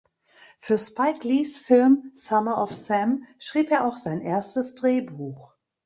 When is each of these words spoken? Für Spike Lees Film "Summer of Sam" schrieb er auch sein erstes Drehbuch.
Für 0.57 0.79
Spike 0.79 1.27
Lees 1.27 1.57
Film 1.59 2.09
"Summer 2.15 2.59
of 2.63 2.73
Sam" 2.73 3.27
schrieb 3.37 3.69
er 3.69 3.85
auch 3.85 3.97
sein 3.97 4.21
erstes 4.21 4.73
Drehbuch. 4.73 5.53